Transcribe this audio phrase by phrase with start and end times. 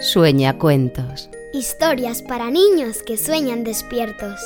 [0.00, 1.28] Sueña cuentos.
[1.52, 4.40] Historias para niños que sueñan despiertos.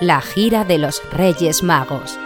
[0.00, 2.12] La gira de los Reyes Magos.
[2.12, 2.20] ¡Hoy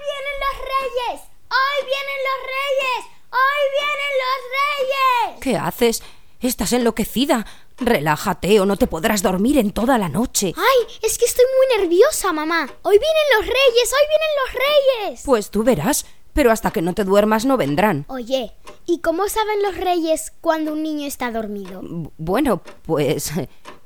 [0.00, 1.20] vienen los reyes!
[1.50, 3.04] ¡Hoy vienen los reyes!
[3.30, 5.40] ¡Hoy vienen los reyes!
[5.42, 6.02] ¿Qué haces?
[6.44, 7.46] Estás enloquecida.
[7.78, 10.52] Relájate o no te podrás dormir en toda la noche.
[10.56, 10.96] ¡Ay!
[11.02, 12.68] Es que estoy muy nerviosa, mamá.
[12.82, 13.92] ¡Hoy vienen los reyes!
[13.92, 15.22] ¡Hoy vienen los reyes!
[15.24, 16.04] Pues tú verás,
[16.34, 18.04] pero hasta que no te duermas no vendrán.
[18.08, 18.52] Oye,
[18.86, 21.80] ¿y cómo saben los reyes cuando un niño está dormido?
[21.82, 23.32] B- Bueno, pues...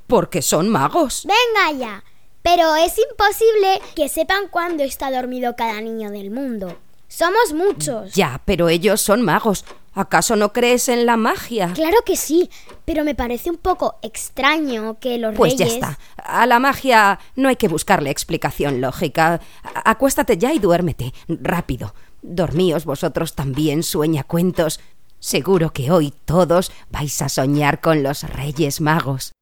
[0.07, 1.25] porque son magos.
[1.25, 2.03] Venga ya.
[2.41, 6.77] Pero es imposible que sepan cuándo está dormido cada niño del mundo.
[7.07, 8.13] Somos muchos.
[8.13, 9.65] Ya, pero ellos son magos.
[9.99, 11.73] ¿Acaso no crees en la magia?
[11.73, 12.49] Claro que sí,
[12.85, 15.73] pero me parece un poco extraño que los Pues ya reyes...
[15.73, 15.99] está.
[16.15, 19.41] A la magia no hay que buscarle explicación lógica.
[19.83, 21.13] Acuéstate ya y duérmete.
[21.27, 21.93] Rápido.
[22.21, 24.79] Dormíos vosotros también, sueña cuentos.
[25.19, 29.33] Seguro que hoy todos vais a soñar con los Reyes Magos.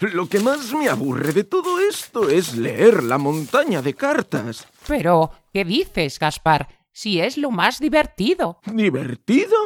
[0.00, 4.66] Lo que más me aburre de todo esto es leer la montaña de cartas.
[4.86, 6.68] Pero, ¿qué dices, Gaspar?
[6.92, 8.60] Si es lo más divertido.
[8.66, 9.56] ¿Divertido?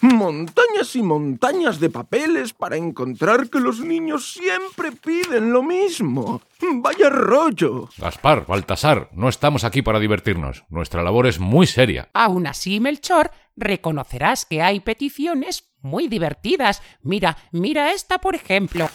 [0.00, 6.40] Montañas y montañas de papeles para encontrar que los niños siempre piden lo mismo.
[6.60, 7.88] Vaya rollo.
[7.98, 10.64] Gaspar, Baltasar, no estamos aquí para divertirnos.
[10.68, 12.08] Nuestra labor es muy seria.
[12.14, 16.80] Aún así, Melchor, reconocerás que hay peticiones muy divertidas.
[17.02, 18.88] Mira, mira esta, por ejemplo.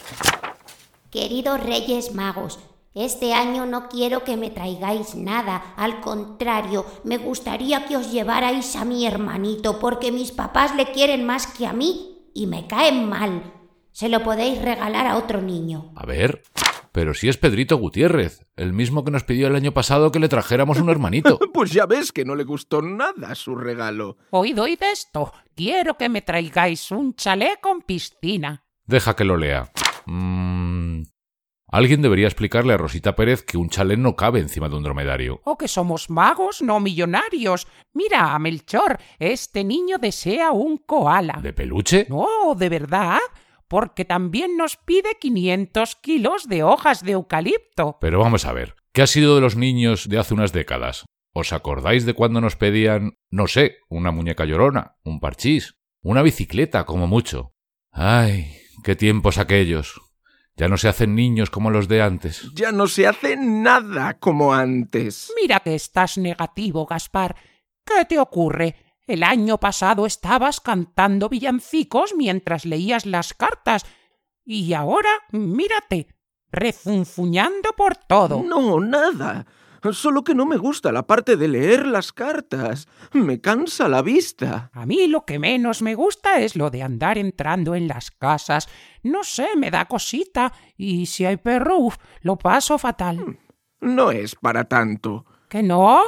[1.14, 2.58] Queridos Reyes Magos,
[2.92, 8.74] este año no quiero que me traigáis nada, al contrario, me gustaría que os llevarais
[8.74, 13.08] a mi hermanito, porque mis papás le quieren más que a mí y me caen
[13.08, 13.44] mal.
[13.92, 15.92] Se lo podéis regalar a otro niño.
[15.94, 16.42] A ver.
[16.90, 20.28] Pero si es Pedrito Gutiérrez, el mismo que nos pidió el año pasado que le
[20.28, 21.38] trajéramos un hermanito.
[21.54, 24.16] Pues ya ves que no le gustó nada su regalo.
[24.30, 25.32] Oído y de esto.
[25.54, 28.64] Quiero que me traigáis un chalet con piscina.
[28.84, 29.70] Deja que lo lea.
[30.06, 30.53] Mm,
[31.74, 35.40] Alguien debería explicarle a Rosita Pérez que un chalet no cabe encima de un dromedario.
[35.42, 37.66] O que somos magos, no millonarios.
[37.92, 41.40] Mira, Melchor, este niño desea un koala.
[41.42, 42.06] ¿De peluche?
[42.08, 43.18] No, de verdad,
[43.66, 47.98] porque también nos pide 500 kilos de hojas de eucalipto.
[48.00, 51.06] Pero vamos a ver, ¿qué ha sido de los niños de hace unas décadas?
[51.32, 55.74] ¿Os acordáis de cuando nos pedían, no sé, una muñeca llorona, un parchís,
[56.04, 57.50] una bicicleta como mucho?
[57.90, 60.03] Ay, qué tiempos aquellos.
[60.56, 62.48] Ya no se hacen niños como los de antes.
[62.54, 65.32] Ya no se hace nada como antes.
[65.40, 67.34] Mira que estás negativo, Gaspar.
[67.84, 68.76] ¿Qué te ocurre?
[69.06, 73.84] El año pasado estabas cantando villancicos mientras leías las cartas.
[74.44, 76.08] Y ahora, mírate,
[76.50, 78.42] refunfuñando por todo.
[78.42, 79.46] No, nada.
[79.92, 82.88] Solo que no me gusta la parte de leer las cartas.
[83.12, 84.70] Me cansa la vista.
[84.72, 88.68] A mí lo que menos me gusta es lo de andar entrando en las casas.
[89.02, 90.52] No sé, me da cosita.
[90.76, 93.38] Y si hay perro, uf, lo paso fatal.
[93.80, 95.26] No es para tanto.
[95.48, 96.00] ¿Que no?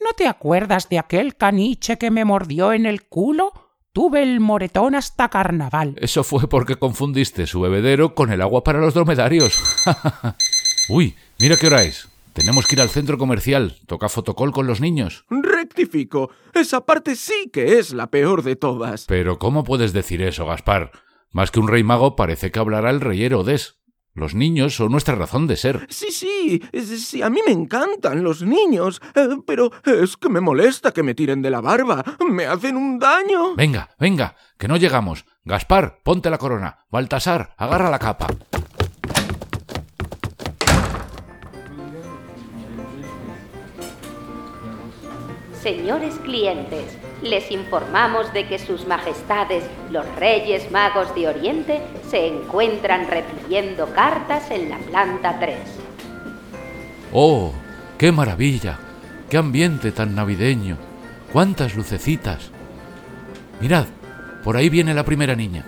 [0.00, 3.52] ¿No te acuerdas de aquel caniche que me mordió en el culo?
[3.92, 5.96] Tuve el moretón hasta carnaval.
[5.98, 9.58] Eso fue porque confundiste su bebedero con el agua para los dromedarios.
[10.88, 12.11] Uy, mira qué hora es.
[12.32, 13.76] Tenemos que ir al centro comercial.
[13.86, 15.24] Toca fotocol con los niños.
[15.28, 16.30] Rectifico.
[16.54, 19.04] Esa parte sí que es la peor de todas.
[19.06, 20.92] Pero ¿cómo puedes decir eso, Gaspar?
[21.30, 23.78] Más que un rey mago parece que hablará el rey Herodes.
[24.14, 25.86] Los niños son nuestra razón de ser.
[25.88, 26.60] Sí, sí,
[26.98, 31.14] sí, a mí me encantan los niños, eh, pero es que me molesta que me
[31.14, 32.04] tiren de la barba.
[32.28, 33.54] Me hacen un daño.
[33.56, 35.24] Venga, venga, que no llegamos.
[35.44, 36.84] Gaspar, ponte la corona.
[36.90, 38.26] Baltasar, agarra la capa.
[45.62, 49.62] Señores clientes, les informamos de que sus majestades,
[49.92, 51.80] los Reyes Magos de Oriente,
[52.10, 55.56] se encuentran recibiendo cartas en la planta 3.
[57.12, 57.52] ¡Oh!
[57.96, 58.76] ¡Qué maravilla!
[59.30, 60.78] ¡Qué ambiente tan navideño!
[61.32, 62.50] ¡Cuántas lucecitas!
[63.60, 63.86] Mirad,
[64.42, 65.64] por ahí viene la primera niña.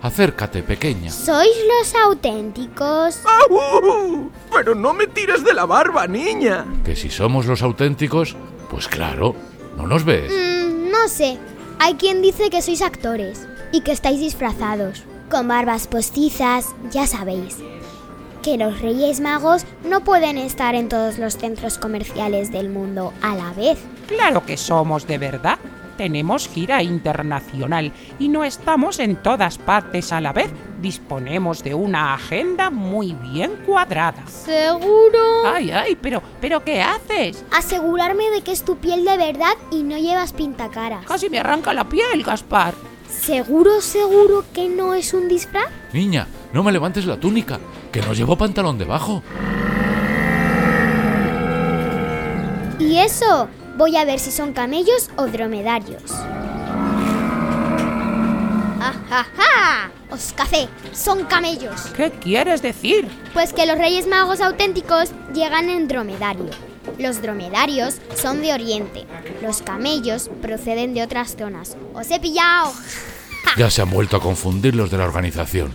[0.00, 1.10] Acércate, pequeña.
[1.10, 3.22] ¿Sois los auténticos?
[3.24, 4.30] ¡Au!
[4.52, 6.64] Pero no me tires de la barba, niña.
[6.84, 8.36] Que si somos los auténticos,
[8.70, 9.34] pues claro,
[9.76, 10.30] ¿no nos ves?
[10.32, 11.38] Mm, no sé.
[11.78, 17.58] Hay quien dice que sois actores y que estáis disfrazados, con barbas postizas, ya sabéis.
[18.42, 23.34] Que los Reyes Magos no pueden estar en todos los centros comerciales del mundo a
[23.34, 23.78] la vez.
[24.06, 25.58] Claro que somos de verdad.
[25.98, 30.50] Tenemos gira internacional y no estamos en todas partes a la vez.
[30.80, 34.24] Disponemos de una agenda muy bien cuadrada.
[34.28, 35.44] ¿Seguro?
[35.44, 37.44] Ay, ay, pero, pero ¿qué haces?
[37.50, 41.04] Asegurarme de que es tu piel de verdad y no llevas pintacaras.
[41.04, 42.74] Casi me arranca la piel, Gaspar.
[43.10, 45.66] ¿Seguro, seguro que no es un disfraz?
[45.92, 47.58] Niña, no me levantes la túnica,
[47.90, 49.22] que no llevo pantalón debajo.
[52.78, 53.48] ¿Y eso?
[53.78, 56.02] Voy a ver si son camellos o dromedarios.
[58.80, 59.92] ¡Ajaja!
[60.10, 61.82] Os café, son camellos.
[61.96, 63.06] ¿Qué quieres decir?
[63.32, 66.50] Pues que los Reyes Magos auténticos llegan en dromedario.
[66.98, 69.04] Los dromedarios son de Oriente.
[69.42, 71.76] Los camellos proceden de otras zonas.
[71.94, 72.72] ¡Os he pillado!
[73.56, 75.72] Ya se han vuelto a confundir los de la organización.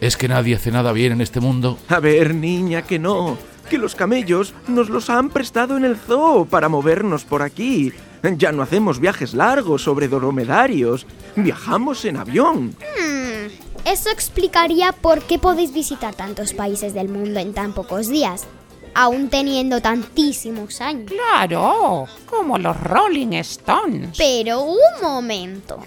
[0.00, 1.78] ¿Es que nadie hace nada bien en este mundo?
[1.86, 3.38] A ver, niña, que no.
[3.68, 7.92] Que los camellos nos los han prestado en el zoo para movernos por aquí.
[8.36, 11.06] Ya no hacemos viajes largos sobre dromedarios.
[11.36, 12.68] Viajamos en avión.
[12.68, 13.48] Hmm,
[13.84, 18.46] eso explicaría por qué podéis visitar tantos países del mundo en tan pocos días,
[18.94, 21.10] aún teniendo tantísimos años.
[21.10, 24.16] Claro, como los Rolling Stones.
[24.16, 25.78] Pero un momento.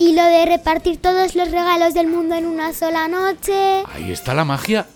[0.00, 3.82] ¿Y lo de repartir todos los regalos del mundo en una sola noche?
[3.92, 4.86] Ahí está la magia,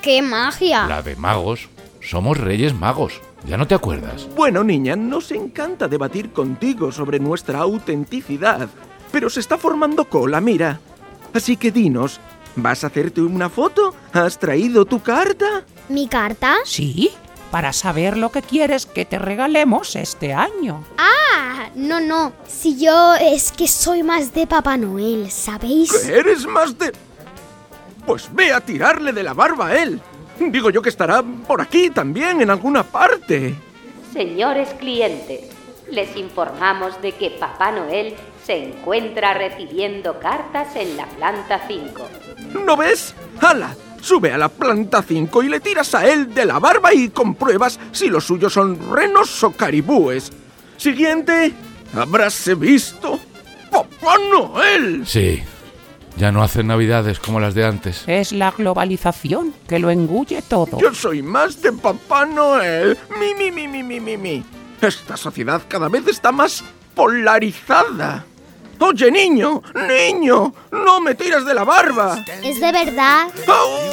[0.00, 0.86] ¡Qué magia!
[0.86, 1.68] la de magos.
[2.02, 3.20] Somos reyes magos.
[3.46, 4.28] ¿Ya no te acuerdas?
[4.34, 8.68] Bueno, niña, nos encanta debatir contigo sobre nuestra autenticidad,
[9.10, 10.80] pero se está formando cola, mira.
[11.32, 12.20] Así que dinos,
[12.56, 13.94] ¿vas a hacerte una foto?
[14.12, 15.64] ¿Has traído tu carta?
[15.88, 16.56] ¿Mi carta?
[16.64, 17.10] Sí,
[17.50, 20.84] para saber lo que quieres que te regalemos este año.
[20.98, 22.32] Ah, no, no.
[22.48, 25.92] Si yo es que soy más de Papá Noel, ¿sabéis?
[25.92, 26.92] ¿Que eres más de...?
[28.06, 30.00] Pues ve a tirarle de la barba a él.
[30.38, 33.54] Digo yo que estará por aquí también, en alguna parte.
[34.12, 35.50] Señores clientes,
[35.90, 38.14] les informamos de que Papá Noel
[38.44, 42.08] se encuentra recibiendo cartas en la planta 5.
[42.64, 43.14] ¿No ves?
[43.40, 43.74] ¡Hala!
[44.00, 47.78] Sube a la planta 5 y le tiras a él de la barba y compruebas
[47.92, 50.32] si los suyos son renos o caribúes.
[50.76, 51.52] Siguiente.
[51.94, 53.20] Habráse visto.
[53.70, 55.06] ¡Papá Noel!
[55.06, 55.42] Sí.
[56.16, 58.04] Ya no hacen navidades como las de antes.
[58.06, 60.78] Es la globalización que lo engulle todo.
[60.78, 62.98] Yo soy más de Papá Noel.
[63.18, 64.44] Mi, mi, mi, mi, mi, mi, mi.
[64.80, 66.62] Esta sociedad cada vez está más
[66.94, 68.24] polarizada.
[68.78, 72.18] Oye, niño, niño, no me tiras de la barba.
[72.42, 73.28] ¿Es de verdad?
[73.46, 73.91] ¡Au!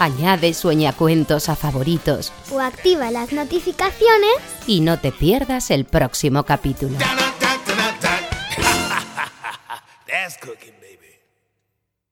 [0.00, 2.32] Añade sueñacuentos a favoritos.
[2.50, 4.32] O activa las notificaciones.
[4.66, 6.96] Y no te pierdas el próximo capítulo.